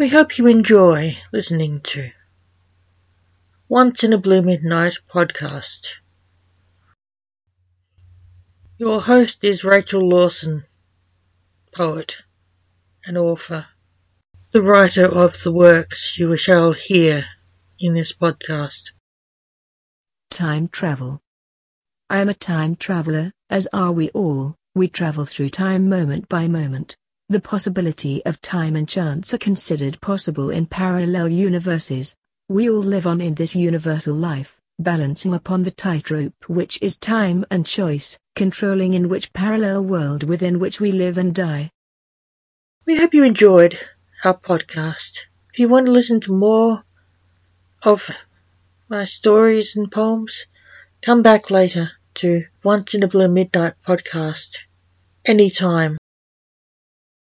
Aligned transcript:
We 0.00 0.08
hope 0.08 0.38
you 0.38 0.46
enjoy 0.46 1.18
listening 1.30 1.82
to 1.82 2.10
Once 3.68 4.02
in 4.02 4.14
a 4.14 4.18
Blue 4.18 4.40
Midnight 4.40 4.94
podcast. 5.12 5.88
Your 8.78 9.02
host 9.02 9.44
is 9.44 9.62
Rachel 9.62 10.08
Lawson, 10.08 10.64
poet 11.74 12.16
and 13.04 13.18
author, 13.18 13.66
the 14.52 14.62
writer 14.62 15.04
of 15.04 15.42
the 15.42 15.52
works 15.52 16.18
you 16.18 16.34
shall 16.38 16.72
hear 16.72 17.26
in 17.78 17.92
this 17.92 18.14
podcast. 18.14 18.92
Time 20.30 20.68
travel. 20.68 21.20
I 22.08 22.20
am 22.20 22.30
a 22.30 22.34
time 22.34 22.74
traveler, 22.74 23.32
as 23.50 23.68
are 23.70 23.92
we 23.92 24.08
all, 24.12 24.56
we 24.74 24.88
travel 24.88 25.26
through 25.26 25.50
time 25.50 25.90
moment 25.90 26.26
by 26.26 26.48
moment. 26.48 26.96
The 27.30 27.38
possibility 27.38 28.26
of 28.26 28.42
time 28.42 28.74
and 28.74 28.88
chance 28.88 29.32
are 29.32 29.38
considered 29.38 30.00
possible 30.00 30.50
in 30.50 30.66
parallel 30.66 31.28
universes. 31.28 32.16
We 32.48 32.68
all 32.68 32.82
live 32.82 33.06
on 33.06 33.20
in 33.20 33.36
this 33.36 33.54
universal 33.54 34.16
life, 34.16 34.60
balancing 34.80 35.32
upon 35.32 35.62
the 35.62 35.70
tightrope 35.70 36.34
which 36.48 36.76
is 36.82 36.96
time 36.96 37.46
and 37.48 37.64
choice, 37.64 38.18
controlling 38.34 38.94
in 38.94 39.08
which 39.08 39.32
parallel 39.32 39.84
world 39.84 40.24
within 40.24 40.58
which 40.58 40.80
we 40.80 40.90
live 40.90 41.18
and 41.18 41.32
die. 41.32 41.70
We 42.84 42.96
hope 42.96 43.14
you 43.14 43.22
enjoyed 43.22 43.78
our 44.24 44.36
podcast. 44.36 45.20
If 45.52 45.60
you 45.60 45.68
want 45.68 45.86
to 45.86 45.92
listen 45.92 46.20
to 46.22 46.36
more 46.36 46.82
of 47.84 48.10
my 48.88 49.04
stories 49.04 49.76
and 49.76 49.88
poems, 49.88 50.46
come 51.00 51.22
back 51.22 51.48
later 51.52 51.92
to 52.14 52.46
Once 52.64 52.94
in 52.94 53.04
a 53.04 53.06
Blue 53.06 53.28
Midnight 53.28 53.74
podcast 53.86 54.56
anytime. 55.24 55.99